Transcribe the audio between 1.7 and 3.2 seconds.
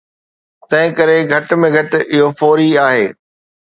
گهٽ اهو فوري آهي